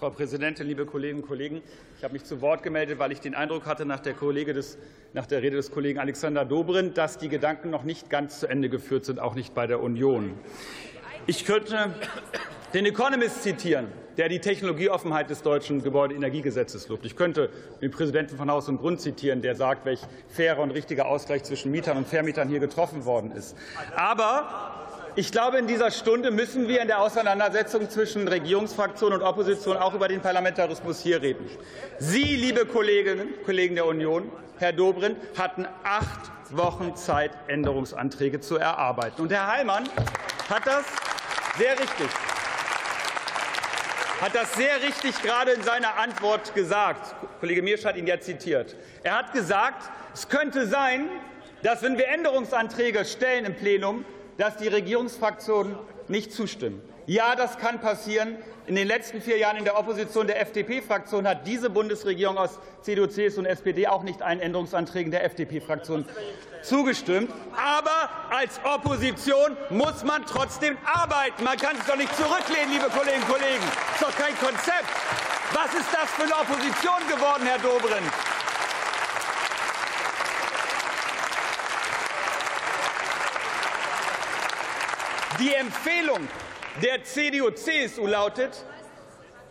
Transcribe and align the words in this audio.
Frau 0.00 0.08
Präsidentin, 0.08 0.66
liebe 0.66 0.86
Kolleginnen 0.86 1.20
und 1.20 1.28
Kollegen! 1.28 1.60
Ich 1.98 2.04
habe 2.04 2.14
mich 2.14 2.24
zu 2.24 2.40
Wort 2.40 2.62
gemeldet, 2.62 2.98
weil 2.98 3.12
ich 3.12 3.20
den 3.20 3.34
Eindruck 3.34 3.66
hatte, 3.66 3.84
nach 3.84 4.00
der, 4.00 4.14
des, 4.14 4.78
nach 5.12 5.26
der 5.26 5.42
Rede 5.42 5.56
des 5.56 5.70
Kollegen 5.70 5.98
Alexander 5.98 6.46
Dobrindt, 6.46 6.96
dass 6.96 7.18
die 7.18 7.28
Gedanken 7.28 7.68
noch 7.68 7.82
nicht 7.82 8.08
ganz 8.08 8.40
zu 8.40 8.46
Ende 8.46 8.70
geführt 8.70 9.04
sind, 9.04 9.20
auch 9.20 9.34
nicht 9.34 9.54
bei 9.54 9.66
der 9.66 9.82
Union. 9.82 10.32
Ich 11.26 11.44
könnte 11.44 11.94
den 12.72 12.86
Economist 12.86 13.42
zitieren, 13.42 13.88
der 14.16 14.30
die 14.30 14.38
Technologieoffenheit 14.38 15.28
des 15.28 15.42
deutschen 15.42 15.82
Gebäudeenergiegesetzes 15.82 16.88
lobt. 16.88 17.04
Ich 17.04 17.14
könnte 17.14 17.50
den 17.82 17.90
Präsidenten 17.90 18.38
von 18.38 18.50
Haus 18.50 18.70
und 18.70 18.78
Grund 18.78 19.02
zitieren, 19.02 19.42
der 19.42 19.54
sagt, 19.54 19.84
welch 19.84 20.00
fairer 20.28 20.62
und 20.62 20.70
richtiger 20.70 21.08
Ausgleich 21.08 21.42
zwischen 21.42 21.70
Mietern 21.72 21.98
und 21.98 22.08
Vermietern 22.08 22.48
hier 22.48 22.60
getroffen 22.60 23.04
worden 23.04 23.32
ist. 23.32 23.54
Aber 23.94 24.88
ich 25.16 25.32
glaube, 25.32 25.58
in 25.58 25.66
dieser 25.66 25.90
Stunde 25.90 26.30
müssen 26.30 26.68
wir 26.68 26.80
in 26.80 26.88
der 26.88 27.00
Auseinandersetzung 27.00 27.90
zwischen 27.90 28.28
Regierungsfraktion 28.28 29.12
und 29.12 29.22
Opposition 29.22 29.76
auch 29.76 29.94
über 29.94 30.08
den 30.08 30.20
Parlamentarismus 30.20 31.00
hier 31.00 31.20
reden. 31.20 31.48
Sie, 31.98 32.36
liebe 32.36 32.64
Kolleginnen 32.66 33.28
und 33.28 33.44
Kollegen 33.44 33.74
der 33.74 33.86
Union, 33.86 34.30
Herr 34.58 34.72
Dobrindt, 34.72 35.18
hatten 35.36 35.66
acht 35.82 36.30
Wochen 36.50 36.94
Zeit, 36.96 37.32
Änderungsanträge 37.48 38.40
zu 38.40 38.56
erarbeiten. 38.56 39.22
Und 39.22 39.32
Herr 39.32 39.46
Heilmann 39.46 39.88
hat 40.48 40.66
das 40.66 40.84
sehr 41.58 41.72
richtig 41.72 42.08
hat 44.20 44.34
das 44.34 44.52
sehr 44.52 44.82
richtig 44.82 45.22
gerade 45.22 45.52
in 45.52 45.62
seiner 45.62 45.96
Antwort 45.96 46.54
gesagt. 46.54 47.14
Kollege 47.40 47.62
Miersch 47.62 47.86
hat 47.86 47.96
ihn 47.96 48.06
ja 48.06 48.20
zitiert. 48.20 48.76
Er 49.02 49.16
hat 49.16 49.32
gesagt, 49.32 49.90
es 50.12 50.28
könnte 50.28 50.66
sein, 50.66 51.08
dass, 51.62 51.82
wenn 51.82 51.96
wir 51.96 52.06
Änderungsanträge 52.08 53.06
stellen 53.06 53.46
im 53.46 53.56
Plenum, 53.56 54.04
dass 54.40 54.56
die 54.56 54.68
Regierungsfraktionen 54.68 55.76
nicht 56.08 56.32
zustimmen. 56.32 56.80
Ja, 57.04 57.36
das 57.36 57.58
kann 57.58 57.80
passieren. 57.80 58.38
In 58.66 58.74
den 58.74 58.86
letzten 58.86 59.20
vier 59.20 59.36
Jahren 59.36 59.58
in 59.58 59.64
der 59.64 59.78
Opposition 59.78 60.26
der 60.26 60.40
FDP-Fraktion 60.40 61.28
hat 61.28 61.46
diese 61.46 61.68
Bundesregierung 61.68 62.38
aus 62.38 62.58
CDU, 62.80 63.06
CSU 63.06 63.40
und 63.40 63.46
SPD 63.46 63.86
auch 63.86 64.02
nicht 64.02 64.22
allen 64.22 64.40
Änderungsanträgen 64.40 65.10
der 65.10 65.24
FDP-Fraktion 65.24 66.06
zugestimmt. 66.62 67.30
Aber 67.52 68.08
als 68.30 68.60
Opposition 68.64 69.56
muss 69.68 70.04
man 70.04 70.24
trotzdem 70.24 70.78
arbeiten. 70.84 71.44
Man 71.44 71.58
kann 71.58 71.76
sich 71.76 71.84
doch 71.84 71.96
nicht 71.96 72.14
zurücklehnen, 72.16 72.72
liebe 72.72 72.86
Kolleginnen 72.86 73.22
und 73.24 73.28
Kollegen. 73.28 73.64
Das 73.98 74.00
ist 74.00 74.02
doch 74.02 74.24
kein 74.24 74.36
Konzept. 74.38 74.88
Was 75.52 75.74
ist 75.74 75.88
das 75.92 76.08
für 76.12 76.22
eine 76.22 76.36
Opposition 76.36 77.00
geworden, 77.08 77.42
Herr 77.44 77.58
Dobrindt? 77.58 78.39
Die 85.38 85.54
Empfehlung 85.54 86.28
der 86.82 87.04
CDU-CSU 87.04 88.06
lautet 88.06 88.64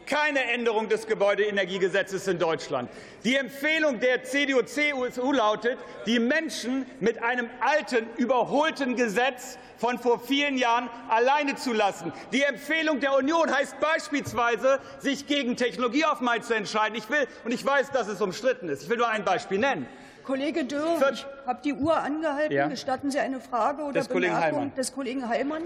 keine 0.06 0.44
Änderung 0.52 0.90
des 0.90 1.08
Gebäudeenergiegesetzes 1.08 2.28
in 2.28 2.38
Deutschland. 2.38 2.90
Die 3.24 3.36
Empfehlung 3.36 4.00
der 4.00 4.24
CDU-CSU 4.24 5.32
lautet, 5.32 5.78
die 6.06 6.20
Menschen 6.20 6.86
mit 7.00 7.24
einem 7.24 7.50
alten, 7.62 8.08
überholten 8.18 8.96
Gesetz 8.96 9.58
von 9.78 10.00
vor 10.00 10.20
vielen 10.20 10.58
Jahren 10.58 10.90
alleine 11.08 11.56
zu 11.56 11.72
lassen. 11.72 12.12
Die 12.34 12.44
Empfehlung 12.44 13.00
der 13.00 13.14
Union 13.14 13.50
heißt 13.50 13.80
beispielsweise, 13.80 14.80
sich 15.00 15.28
gegen 15.28 15.56
Technologieoffenheit 15.56 16.44
zu 16.44 16.56
entscheiden. 16.56 16.96
Ich 16.98 17.10
will, 17.10 17.28
und 17.46 17.54
ich 17.54 17.66
weiß, 17.66 17.92
dass 17.92 18.08
es 18.08 18.20
umstritten 18.20 18.68
ist. 18.68 18.84
Ich 18.84 18.90
will 18.90 18.98
nur 18.98 19.08
ein 19.08 19.24
Beispiel 19.24 19.60
nennen. 19.60 19.88
Kollege 20.30 20.64
Dürr, 20.64 21.12
ich 21.12 21.26
habe 21.48 21.60
die 21.64 21.74
Uhr 21.74 21.98
angehalten. 21.98 22.54
Ja. 22.54 22.68
Gestatten 22.68 23.10
Sie 23.10 23.18
eine 23.18 23.40
Frage 23.40 23.82
oder 23.82 23.94
des 23.94 24.08
Bemerkung 24.08 24.52
Kollegen 24.52 24.76
des 24.76 24.94
Kollegen 24.94 25.28
Heilmann? 25.28 25.64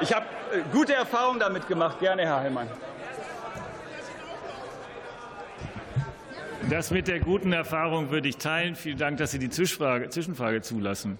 Ich 0.00 0.14
habe 0.14 0.26
äh, 0.52 0.60
gute 0.72 0.94
Erfahrungen 0.94 1.40
damit 1.40 1.66
gemacht. 1.66 1.98
Gerne, 1.98 2.22
Herr 2.22 2.38
Heilmann. 2.38 2.68
Das 6.70 6.92
mit 6.92 7.08
der 7.08 7.18
guten 7.18 7.52
Erfahrung 7.52 8.10
würde 8.10 8.28
ich 8.28 8.36
teilen. 8.36 8.76
Vielen 8.76 8.96
Dank, 8.96 9.18
dass 9.18 9.32
Sie 9.32 9.40
die 9.40 9.50
Zwischenfrage, 9.50 10.08
Zwischenfrage 10.08 10.62
zulassen. 10.62 11.18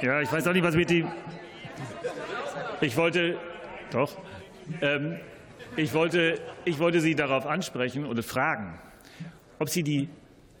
Ja, 0.00 0.22
ich 0.22 0.32
weiß 0.32 0.46
auch 0.46 0.54
nicht, 0.54 0.64
was 0.64 0.74
mit 0.74 0.88
die. 0.88 1.06
Ich 2.80 2.96
wollte. 2.96 3.36
Doch. 3.90 4.16
Ähm, 4.80 5.20
ich, 5.76 5.92
wollte, 5.92 6.40
ich 6.64 6.78
wollte 6.78 7.02
Sie 7.02 7.14
darauf 7.14 7.44
ansprechen 7.44 8.06
oder 8.06 8.22
fragen, 8.22 8.78
ob 9.58 9.68
Sie 9.68 9.82
die 9.82 10.08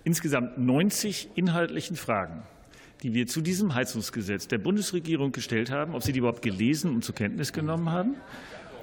insgesamt 0.04 0.58
90 0.58 1.30
inhaltlichen 1.34 1.96
Fragen, 1.96 2.42
die 3.02 3.14
wir 3.14 3.26
zu 3.26 3.40
diesem 3.40 3.74
Heizungsgesetz 3.74 4.48
der 4.48 4.58
Bundesregierung 4.58 5.32
gestellt 5.32 5.70
haben, 5.70 5.94
ob 5.94 6.02
Sie 6.02 6.12
die 6.12 6.18
überhaupt 6.18 6.42
gelesen 6.42 6.94
und 6.94 7.04
zur 7.04 7.14
Kenntnis 7.14 7.52
genommen 7.52 7.90
haben, 7.90 8.16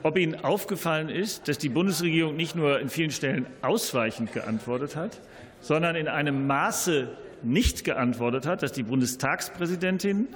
ob 0.03 0.18
Ihnen 0.18 0.35
aufgefallen 0.35 1.09
ist, 1.09 1.47
dass 1.47 1.57
die 1.57 1.69
Bundesregierung 1.69 2.35
nicht 2.35 2.56
nur 2.56 2.80
in 2.80 2.90
vielen 2.90 3.12
Stellen 3.12 3.46
ausweichend 3.62 4.34
geantwortet 4.34 4.96
hat, 4.96 5.19
sondern 5.62 5.96
in 5.96 6.07
einem 6.07 6.47
Maße 6.47 7.09
nicht 7.44 7.84
geantwortet 7.84 8.46
hat, 8.46 8.63
dass 8.63 8.72
die 8.72 8.84
Bundestagspräsidentin 8.84 10.28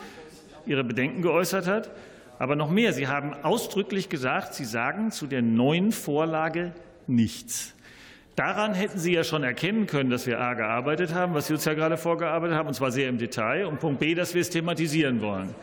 ihre 0.66 0.84
Bedenken 0.84 1.22
geäußert 1.22 1.68
hat. 1.68 1.92
Aber 2.40 2.56
noch 2.56 2.70
mehr, 2.70 2.94
Sie 2.94 3.08
haben 3.08 3.34
ausdrücklich 3.34 4.10
gesagt, 4.10 4.54
Sie 4.54 4.66
sagen 4.66 5.12
zu 5.12 5.28
der 5.28 5.42
neuen 5.42 5.92
Vorlage 5.92 6.74
nichts. 7.08 7.74
Daran 8.36 8.74
hätten 8.74 8.98
Sie 8.98 9.14
ja 9.14 9.24
schon 9.24 9.44
erkennen 9.44 9.86
können, 9.86 10.10
dass 10.10 10.26
wir 10.26 10.40
A 10.40 10.56
gearbeitet 10.56 11.14
haben, 11.14 11.36
was 11.36 11.48
Sie 11.48 11.54
uns 11.54 11.66
ja 11.66 11.76
gerade 11.76 11.98
vorgearbeitet 11.98 12.58
haben, 12.58 12.68
und 12.68 12.74
zwar 12.74 12.92
sehr 12.92 13.10
im 13.10 13.20
Detail, 13.20 13.68
und 13.68 13.80
Punkt 13.80 14.00
B, 14.00 14.16
dass 14.16 14.34
wir 14.34 14.42
es 14.42 14.50
thematisieren 14.50 15.22
wollen. 15.22 15.54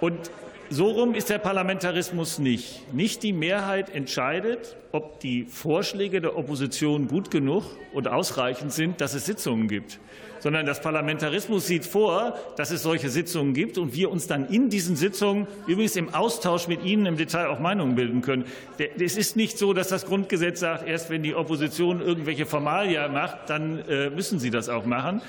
Und 0.00 0.30
so 0.70 0.88
rum 0.88 1.14
ist 1.14 1.30
der 1.30 1.38
Parlamentarismus 1.38 2.38
nicht. 2.38 2.92
Nicht 2.92 3.22
die 3.22 3.32
Mehrheit 3.32 3.90
entscheidet, 3.94 4.76
ob 4.92 5.20
die 5.20 5.44
Vorschläge 5.44 6.20
der 6.20 6.36
Opposition 6.36 7.08
gut 7.08 7.30
genug 7.30 7.64
und 7.92 8.08
ausreichend 8.08 8.72
sind, 8.72 9.00
dass 9.00 9.14
es 9.14 9.26
Sitzungen 9.26 9.68
gibt, 9.68 9.98
sondern 10.40 10.66
das 10.66 10.80
Parlamentarismus 10.80 11.66
sieht 11.66 11.84
vor, 11.84 12.38
dass 12.56 12.70
es 12.70 12.82
solche 12.82 13.08
Sitzungen 13.08 13.54
gibt 13.54 13.76
und 13.78 13.94
wir 13.94 14.10
uns 14.10 14.26
dann 14.26 14.48
in 14.48 14.70
diesen 14.70 14.96
Sitzungen 14.96 15.46
übrigens 15.66 15.96
im 15.96 16.14
Austausch 16.14 16.66
mit 16.68 16.82
Ihnen 16.82 17.06
im 17.06 17.16
Detail 17.16 17.48
auch 17.48 17.60
Meinungen 17.60 17.94
bilden 17.94 18.22
können. 18.22 18.44
Es 18.98 19.16
ist 19.16 19.36
nicht 19.36 19.58
so, 19.58 19.72
dass 19.74 19.88
das 19.88 20.06
Grundgesetz 20.06 20.60
sagt, 20.60 20.88
erst 20.88 21.10
wenn 21.10 21.22
die 21.22 21.34
Opposition 21.34 22.00
irgendwelche 22.00 22.46
Formalia 22.46 23.08
macht, 23.08 23.50
dann 23.50 23.80
äh, 23.88 24.10
müssen 24.10 24.38
sie 24.38 24.50
das 24.50 24.68
auch 24.68 24.86
machen. 24.86 25.20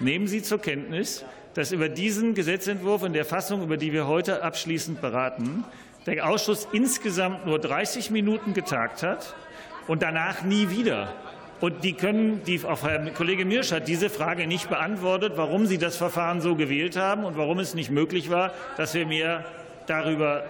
Nehmen 0.00 0.26
Sie 0.26 0.42
zur 0.42 0.58
Kenntnis, 0.58 1.24
dass 1.54 1.72
über 1.72 1.88
diesen 1.88 2.34
Gesetzentwurf 2.34 3.02
in 3.04 3.12
der 3.12 3.24
Fassung, 3.24 3.62
über 3.62 3.76
die 3.76 3.92
wir 3.92 4.06
heute 4.06 4.42
abschließend 4.42 5.00
beraten, 5.00 5.64
der 6.06 6.28
Ausschuss 6.28 6.68
insgesamt 6.72 7.46
nur 7.46 7.58
30 7.58 8.10
Minuten 8.10 8.52
getagt 8.52 9.02
hat 9.02 9.34
und 9.86 10.02
danach 10.02 10.42
nie 10.42 10.70
wieder. 10.70 11.12
Und 11.60 11.82
die 11.84 11.94
können, 11.94 12.42
die, 12.44 12.62
auch 12.64 12.82
Herr 12.82 13.10
Kollege 13.12 13.44
Mirsch 13.44 13.72
hat 13.72 13.88
diese 13.88 14.10
Frage 14.10 14.46
nicht 14.46 14.68
beantwortet, 14.68 15.34
warum 15.36 15.66
Sie 15.66 15.78
das 15.78 15.96
Verfahren 15.96 16.40
so 16.40 16.56
gewählt 16.56 16.96
haben 16.96 17.24
und 17.24 17.38
warum 17.38 17.58
es 17.58 17.74
nicht 17.74 17.90
möglich 17.90 18.28
war, 18.28 18.52
dass 18.76 18.92
wir 18.92 19.06
mehr 19.06 19.44
darüber 19.86 20.44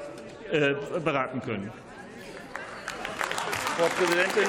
äh, 0.51 0.75
beraten 1.05 1.41
können. 1.41 1.71
Frau 3.77 3.87
Präsidentin, 3.97 4.49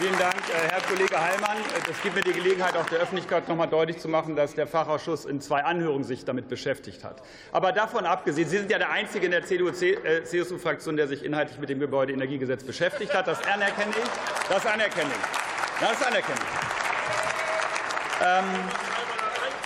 Vielen 0.00 0.18
Dank, 0.18 0.34
äh, 0.48 0.70
Herr 0.70 0.80
Kollege 0.80 1.20
Heilmann. 1.20 1.58
Das 1.86 2.00
gibt 2.00 2.14
mir 2.14 2.22
die 2.22 2.32
Gelegenheit, 2.32 2.74
auch 2.74 2.86
der 2.86 3.00
Öffentlichkeit 3.00 3.42
noch 3.42 3.50
einmal 3.50 3.68
deutlich 3.68 3.98
zu 3.98 4.08
machen, 4.08 4.34
dass 4.34 4.54
der 4.54 4.66
Fachausschuss 4.66 5.26
in 5.26 5.42
zwei 5.42 5.62
Anhörungen 5.62 6.04
sich 6.04 6.24
damit 6.24 6.48
beschäftigt 6.48 7.04
hat. 7.04 7.22
Aber 7.52 7.72
davon 7.72 8.06
abgesehen, 8.06 8.48
Sie 8.48 8.56
sind 8.56 8.70
ja 8.70 8.78
der 8.78 8.88
Einzige 8.88 9.26
in 9.26 9.32
der 9.32 9.44
CDU-CSU-Fraktion, 9.44 10.96
der 10.96 11.06
sich 11.06 11.22
inhaltlich 11.22 11.58
mit 11.58 11.68
dem 11.68 11.80
Gebäudeenergiegesetz 11.80 12.64
beschäftigt 12.64 13.12
hat. 13.12 13.28
Das 13.28 13.46
anerkenne 13.46 13.90
ich. 13.90 14.48
Das 14.48 14.64
anerkenne 14.64 15.10
ich. 15.10 15.86
Das 15.86 16.06
anerkenne 16.06 16.38
ich. 16.38 18.26
Ähm, 18.26 18.44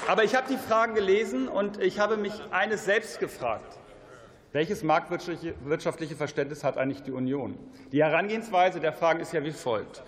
aber 0.08 0.25
ich 0.25 0.34
habe 0.34 0.48
die 0.50 0.58
Fragen 0.58 0.96
gelesen 0.96 1.46
und 1.46 1.80
ich 1.80 2.00
habe 2.00 2.16
mich 2.16 2.32
eines 2.50 2.84
selbst 2.84 3.20
gefragt. 3.20 3.78
Welches 4.50 4.82
marktwirtschaftliche 4.82 6.16
Verständnis 6.16 6.64
hat 6.64 6.76
eigentlich 6.76 7.04
die 7.04 7.12
Union? 7.12 7.56
Die 7.92 8.02
Herangehensweise 8.02 8.80
der 8.80 8.92
Fragen 8.92 9.20
ist 9.20 9.32
ja 9.32 9.44
wie 9.44 9.52
folgt. 9.52 10.02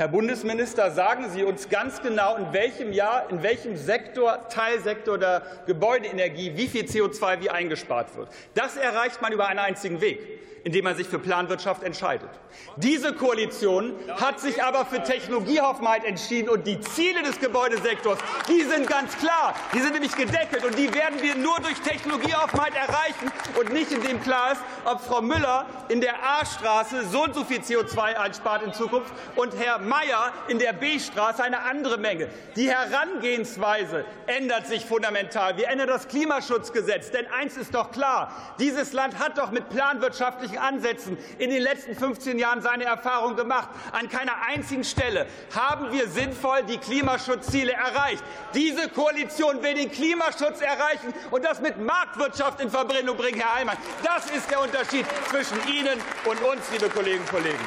Herr 0.00 0.08
Bundesminister, 0.08 0.90
sagen 0.92 1.28
Sie 1.28 1.44
uns 1.44 1.68
ganz 1.68 2.00
genau, 2.00 2.36
in 2.36 2.54
welchem 2.54 2.90
Jahr, 2.90 3.28
in 3.28 3.42
welchem 3.42 3.76
Sektor, 3.76 4.48
Teilsektor 4.48 5.18
der 5.18 5.42
Gebäudeenergie, 5.66 6.52
wie 6.56 6.68
viel 6.68 6.86
CO2 6.86 7.42
wie 7.42 7.50
eingespart 7.50 8.16
wird. 8.16 8.30
Das 8.54 8.78
erreicht 8.78 9.20
man 9.20 9.30
über 9.30 9.46
einen 9.46 9.58
einzigen 9.58 10.00
Weg 10.00 10.18
indem 10.64 10.84
man 10.84 10.96
sich 10.96 11.08
für 11.08 11.18
Planwirtschaft 11.18 11.82
entscheidet. 11.82 12.28
Diese 12.76 13.14
Koalition 13.14 13.94
hat 14.20 14.40
sich 14.40 14.62
aber 14.62 14.84
für 14.84 15.02
Technologiehoffenheit 15.02 16.04
entschieden, 16.04 16.48
und 16.48 16.66
die 16.66 16.80
Ziele 16.80 17.22
des 17.22 17.38
Gebäudesektors, 17.38 18.18
die 18.48 18.62
sind 18.62 18.86
ganz 18.86 19.16
klar. 19.16 19.54
Die 19.74 19.80
sind 19.80 19.92
nämlich 19.92 20.14
gedeckelt, 20.16 20.64
und 20.64 20.76
die 20.78 20.92
werden 20.94 21.20
wir 21.22 21.34
nur 21.36 21.56
durch 21.60 21.80
Technologieoffenheit 21.80 22.74
erreichen 22.74 23.30
und 23.58 23.72
nicht, 23.72 23.92
indem 23.92 24.20
klar 24.22 24.52
ist, 24.52 24.60
ob 24.84 25.00
Frau 25.00 25.22
Müller 25.22 25.66
in 25.88 26.00
der 26.00 26.14
A-Straße 26.22 27.06
so 27.06 27.24
und 27.24 27.34
so 27.34 27.44
viel 27.44 27.60
CO2 27.60 28.16
einspart 28.16 28.62
in 28.62 28.72
Zukunft 28.72 29.12
und 29.36 29.56
Herr 29.56 29.78
Mayer 29.78 30.32
in 30.48 30.58
der 30.58 30.72
B-Straße 30.72 31.42
eine 31.42 31.62
andere 31.62 31.98
Menge. 31.98 32.28
Die 32.56 32.70
Herangehensweise 32.70 34.04
ändert 34.26 34.66
sich 34.66 34.84
fundamental. 34.84 35.56
Wir 35.56 35.68
ändern 35.68 35.88
das 35.88 36.08
Klimaschutzgesetz, 36.08 37.10
denn 37.10 37.26
eins 37.26 37.56
ist 37.56 37.74
doch 37.74 37.90
klar, 37.90 38.32
dieses 38.58 38.92
Land 38.92 39.18
hat 39.18 39.38
doch 39.38 39.50
mit 39.50 39.68
planwirtschaftlicher 39.68 40.49
wissenschaftlichen 40.50 40.58
Ansätzen 40.58 41.18
in 41.38 41.50
den 41.50 41.62
letzten 41.62 41.94
15 41.94 42.38
Jahren 42.38 42.62
seine 42.62 42.84
Erfahrung 42.84 43.36
gemacht. 43.36 43.68
An 43.92 44.08
keiner 44.08 44.32
einzigen 44.48 44.84
Stelle 44.84 45.26
haben 45.54 45.92
wir 45.92 46.08
sinnvoll 46.08 46.62
die 46.64 46.78
Klimaschutzziele 46.78 47.72
erreicht. 47.72 48.22
Diese 48.54 48.88
Koalition 48.88 49.62
will 49.62 49.74
den 49.74 49.90
Klimaschutz 49.90 50.60
erreichen 50.60 51.12
und 51.30 51.44
das 51.44 51.60
mit 51.60 51.78
Marktwirtschaft 51.78 52.60
in 52.60 52.70
Verbindung 52.70 53.16
bringen, 53.16 53.40
Herr 53.40 53.54
Heimann. 53.54 53.76
Das 54.02 54.30
ist 54.30 54.50
der 54.50 54.60
Unterschied 54.60 55.06
zwischen 55.28 55.58
Ihnen 55.68 55.98
und 56.24 56.42
uns, 56.42 56.62
liebe 56.72 56.88
Kolleginnen 56.88 57.22
und 57.22 57.30
Kollegen. 57.30 57.64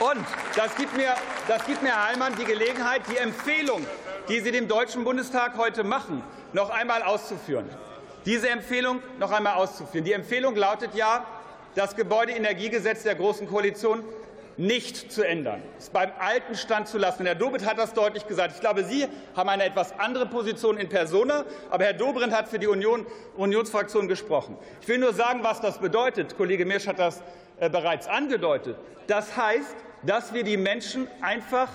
Und 0.00 0.26
das 0.56 0.74
gibt 0.76 0.96
mir, 0.96 1.14
das 1.46 1.64
gibt 1.64 1.82
mir 1.82 1.90
Herr 1.90 2.08
Heimann, 2.08 2.34
die 2.36 2.44
Gelegenheit, 2.44 3.02
die 3.08 3.18
Empfehlung, 3.18 3.86
die 4.28 4.40
Sie 4.40 4.50
dem 4.50 4.66
Deutschen 4.66 5.04
Bundestag 5.04 5.56
heute 5.56 5.84
machen, 5.84 6.22
noch 6.52 6.70
einmal 6.70 7.02
auszuführen. 7.02 7.68
Diese 8.24 8.48
Empfehlung 8.48 9.02
noch 9.18 9.32
einmal 9.32 9.54
auszuführen. 9.54 10.04
Die 10.04 10.12
Empfehlung 10.12 10.54
lautet 10.54 10.94
ja, 10.94 11.26
das 11.74 11.96
Gebäudeenergiegesetz 11.96 13.02
der 13.02 13.14
Großen 13.14 13.48
Koalition 13.48 14.04
nicht 14.56 15.10
zu 15.10 15.22
ändern, 15.26 15.62
es 15.78 15.88
beim 15.88 16.10
alten 16.18 16.54
Stand 16.54 16.86
zu 16.86 16.98
lassen. 16.98 17.24
Herr 17.24 17.34
Dobrindt 17.34 17.66
hat 17.66 17.78
das 17.78 17.94
deutlich 17.94 18.26
gesagt. 18.26 18.52
Ich 18.54 18.60
glaube, 18.60 18.84
Sie 18.84 19.06
haben 19.34 19.48
eine 19.48 19.64
etwas 19.64 19.98
andere 19.98 20.26
Position 20.26 20.76
in 20.76 20.88
persona, 20.88 21.44
aber 21.70 21.84
Herr 21.84 21.94
Dobrindt 21.94 22.34
hat 22.34 22.48
für 22.48 22.58
die 22.58 22.66
Union, 22.66 23.06
Unionsfraktion 23.36 24.08
gesprochen. 24.08 24.58
Ich 24.82 24.88
will 24.88 24.98
nur 24.98 25.14
sagen, 25.14 25.42
was 25.42 25.60
das 25.60 25.78
bedeutet. 25.78 26.36
Kollege 26.36 26.66
Mirsch 26.66 26.86
hat 26.86 26.98
das 26.98 27.22
äh, 27.58 27.70
bereits 27.70 28.06
angedeutet. 28.06 28.76
Das 29.06 29.36
heißt, 29.36 29.74
dass 30.02 30.34
wir 30.34 30.44
die 30.44 30.56
Menschen 30.58 31.08
einfach 31.22 31.68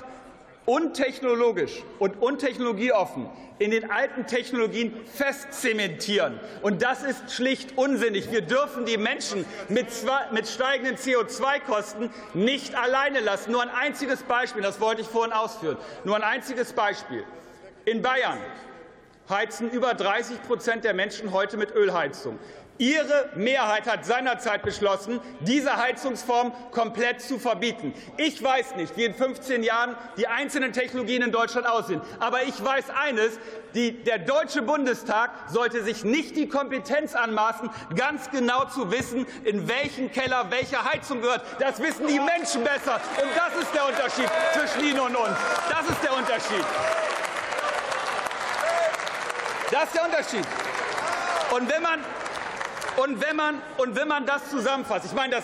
untechnologisch 0.68 1.82
und 1.98 2.22
untechnologieoffen 2.22 3.30
in 3.58 3.72
den 3.72 3.90
alten 3.90 4.28
Technologien 4.28 4.94
festzementieren. 5.06 6.40
Und 6.62 6.82
das 6.82 7.04
ist 7.04 7.32
schlicht 7.32 7.78
unsinnig. 7.78 8.32
Wir 8.32 8.42
dürfen 8.42 8.86
die 8.86 8.98
Menschen 8.98 9.46
mit, 9.70 9.88
mit 10.32 10.48
steigenden 10.48 10.98
CO2-Kosten 10.98 12.10
nicht 12.34 12.76
alleine 12.76 13.22
lassen. 13.22 13.54
Nur 13.54 13.64
ein 13.64 13.70
einziges 13.70 14.24
Beispiel, 14.24 14.62
das 14.62 14.82
wollte 14.82 15.02
ich 15.02 15.08
vorhin 15.08 15.32
ausführen. 15.32 15.78
Nur 16.04 16.18
ein 16.18 16.24
einziges 16.24 16.74
Beispiel. 16.74 17.24
In 17.86 18.02
Bayern 18.02 18.38
heizen 19.30 19.70
über 19.70 19.94
30 19.94 20.42
Prozent 20.44 20.84
der 20.84 20.94
Menschen 20.94 21.32
heute 21.32 21.58
mit 21.58 21.74
Ölheizung. 21.76 22.40
Ihre 22.80 23.32
Mehrheit 23.36 23.88
hat 23.88 24.06
seinerzeit 24.06 24.62
beschlossen, 24.62 25.20
diese 25.40 25.78
Heizungsform 25.78 26.52
komplett 26.72 27.22
zu 27.22 27.40
verbieten. 27.40 27.94
Ich 28.18 28.42
weiß 28.42 28.76
nicht, 28.76 28.96
wie 28.98 29.06
in 29.06 29.16
15 29.16 29.64
Jahren 29.64 29.96
die 30.18 30.28
einzelnen 30.28 30.74
Technologien 30.74 31.24
in 31.24 31.32
Deutschland 31.32 31.68
aussehen. 31.68 32.02
Aber 32.20 32.44
ich 32.44 32.64
weiß 32.64 32.92
eines, 32.92 33.40
die, 33.74 34.04
der 34.04 34.20
Deutsche 34.20 34.62
Bundestag 34.62 35.32
sollte 35.48 35.84
sich 35.84 36.04
nicht 36.04 36.36
die 36.36 36.48
Kompetenz 36.48 37.16
anmaßen, 37.16 37.70
ganz 37.96 38.30
genau 38.30 38.66
zu 38.66 38.92
wissen, 38.92 39.26
in 39.44 39.68
welchen 39.68 40.12
Keller 40.12 40.46
welche 40.52 40.84
Heizung 40.84 41.22
gehört. 41.22 41.42
Das 41.60 41.82
wissen 41.82 42.06
die 42.08 42.20
Menschen 42.20 42.64
besser. 42.64 43.02
Und 43.22 43.30
das 43.36 43.60
ist 43.60 43.74
der 43.74 43.88
Unterschied 43.88 44.30
zwischen 44.54 44.88
Ihnen 44.88 45.00
und 45.00 45.16
uns. 45.16 45.38
Das 45.70 45.90
ist 45.90 46.04
der 46.04 46.16
Unterschied. 46.16 47.07
Das 49.80 49.90
ist 49.90 49.96
der 49.96 50.06
Unterschied. 50.06 50.48
Und 51.52 51.70
wenn 51.70 51.84
man 51.84 52.00
und 52.96 53.22
wenn 53.22 53.36
man, 53.36 53.62
und 53.78 53.96
wenn 53.96 54.08
man 54.08 54.26
das 54.26 54.50
zusammenfasst, 54.50 55.06
ich 55.06 55.12
meine, 55.12 55.36
das 55.36 55.44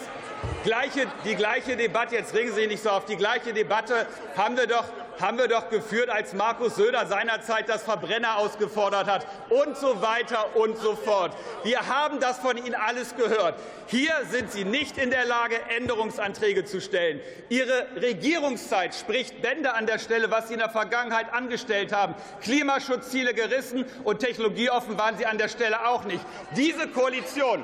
gleiche, 0.64 1.06
die 1.24 1.36
gleiche 1.36 1.78
Debatte, 1.78 2.16
jetzt 2.16 2.34
regen 2.34 2.50
Sie 2.50 2.62
sich 2.62 2.68
nicht 2.68 2.82
so 2.82 2.90
auf, 2.90 3.06
die 3.06 3.16
gleiche 3.16 3.54
Debatte 3.54 4.08
haben 4.36 4.58
wir 4.58 4.66
doch 4.66 4.86
haben 5.19 5.38
wir 5.38 5.48
doch 5.48 5.69
geführt, 5.69 6.10
als 6.10 6.33
Markus 6.33 6.75
Söder 6.75 7.06
seinerzeit 7.06 7.69
das 7.69 7.83
Verbrenner 7.83 8.38
ausgefordert 8.38 9.07
hat 9.07 9.27
und 9.50 9.77
so 9.77 10.01
weiter 10.01 10.56
und 10.56 10.77
so 10.77 10.95
fort. 10.95 11.36
Wir 11.63 11.88
haben 11.88 12.19
das 12.19 12.39
von 12.39 12.57
Ihnen 12.57 12.75
alles 12.75 13.15
gehört. 13.15 13.60
Hier 13.88 14.13
sind 14.30 14.51
Sie 14.51 14.65
nicht 14.65 14.98
in 14.98 15.10
der 15.10 15.25
Lage, 15.25 15.56
Änderungsanträge 15.77 16.65
zu 16.65 16.81
stellen. 16.81 17.21
Ihre 17.50 17.88
Regierungszeit 17.95 18.95
spricht 18.95 19.42
Bände 19.42 19.74
an 19.74 19.86
der 19.86 20.00
Stelle, 20.00 20.31
was 20.31 20.48
Sie 20.48 20.54
in 20.54 20.60
der 20.60 20.69
Vergangenheit 20.69 21.33
angestellt 21.33 21.94
haben. 21.94 22.15
Klimaschutzziele 22.42 23.33
gerissen 23.33 23.86
und 24.04 24.19
technologieoffen 24.19 24.98
waren 24.98 25.18
Sie 25.18 25.25
an 25.25 25.38
der 25.38 25.50
Stelle 25.50 25.88
auch 25.88 26.06
nicht. 26.06 26.24
Diese 26.56 26.88
Koalition, 26.88 27.63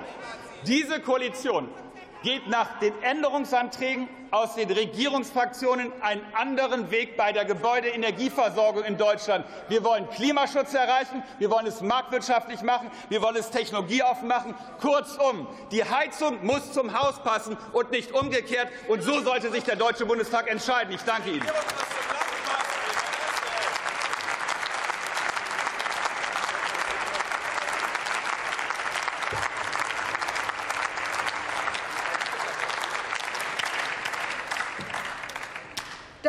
diese 0.65 0.99
Koalition 0.99 1.69
geht 2.23 2.47
nach 2.47 2.79
den 2.79 2.93
Änderungsanträgen 3.01 4.07
aus 4.31 4.55
den 4.55 4.69
Regierungsfraktionen 4.69 5.91
einen 6.01 6.21
anderen 6.33 6.91
Weg 6.91 7.17
bei 7.17 7.31
der 7.31 7.45
Gebäudeenergieversorgung 7.45 8.83
in 8.83 8.97
Deutschland. 8.97 9.45
Wir 9.69 9.83
wollen 9.83 10.09
Klimaschutz 10.09 10.73
erreichen, 10.73 11.23
wir 11.39 11.49
wollen 11.49 11.67
es 11.67 11.81
marktwirtschaftlich 11.81 12.61
machen, 12.61 12.91
wir 13.09 13.21
wollen 13.21 13.37
es 13.37 13.49
technologieoffen 13.49 14.27
machen. 14.27 14.53
Kurzum, 14.79 15.47
die 15.71 15.83
Heizung 15.83 16.45
muss 16.45 16.71
zum 16.73 16.99
Haus 16.99 17.21
passen 17.23 17.57
und 17.73 17.91
nicht 17.91 18.11
umgekehrt. 18.11 18.67
Und 18.87 19.01
so 19.01 19.21
sollte 19.21 19.51
sich 19.51 19.63
der 19.63 19.75
Deutsche 19.75 20.05
Bundestag 20.05 20.49
entscheiden. 20.49 20.93
Ich 20.93 21.01
danke 21.01 21.31
Ihnen. 21.31 21.45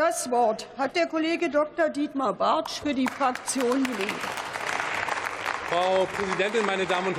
Das 0.01 0.31
Wort 0.31 0.67
hat 0.79 0.97
der 0.97 1.09
Kollege 1.09 1.51
Dr. 1.51 1.91
Dietmar 1.91 2.33
Bartsch 2.33 2.81
für 2.81 2.95
die 2.95 3.07
Fraktion 3.07 3.85
Linke. 3.85 4.15
Frau 5.69 6.07
Präsidentin, 6.17 6.65
meine 6.65 6.87
Damen 6.87 7.09
und 7.09 7.19